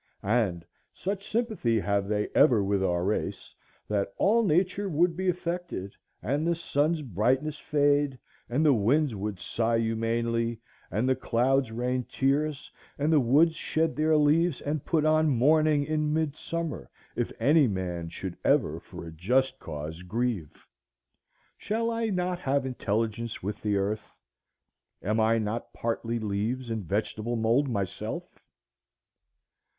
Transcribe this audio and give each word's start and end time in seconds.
and 0.23 0.65
such 0.95 1.29
sympathy 1.29 1.79
have 1.79 2.07
they 2.07 2.27
ever 2.33 2.63
with 2.63 2.83
our 2.83 3.03
race, 3.03 3.53
that 3.87 4.11
all 4.17 4.41
Nature 4.43 4.89
would 4.89 5.15
be 5.15 5.29
affected, 5.29 5.95
and 6.23 6.47
the 6.47 6.55
sun's 6.55 7.03
brightness 7.03 7.59
fade, 7.59 8.17
and 8.49 8.65
the 8.65 8.73
winds 8.73 9.13
would 9.13 9.37
sigh 9.39 9.77
humanely, 9.77 10.59
and 10.89 11.07
the 11.07 11.15
clouds 11.15 11.71
rain 11.71 12.03
tears, 12.09 12.71
and 12.97 13.13
the 13.13 13.19
woods 13.19 13.55
shed 13.55 13.95
their 13.95 14.17
leaves 14.17 14.59
and 14.61 14.85
put 14.85 15.05
on 15.05 15.29
mourning 15.29 15.83
in 15.85 16.11
midsummer, 16.11 16.89
if 17.15 17.31
any 17.39 17.67
man 17.67 18.09
should 18.09 18.35
ever 18.43 18.79
for 18.79 19.05
a 19.05 19.11
just 19.11 19.59
cause 19.59 20.01
grieve. 20.01 20.65
Shall 21.59 21.91
I 21.91 22.07
not 22.09 22.39
have 22.39 22.65
intelligence 22.65 23.43
with 23.43 23.61
the 23.61 23.75
earth? 23.77 24.15
Am 25.03 25.19
I 25.19 25.37
not 25.37 25.73
partly 25.73 26.17
leaves 26.17 26.71
and 26.71 26.83
vegetable 26.85 27.35
mould 27.35 27.69
myself? 27.69 28.23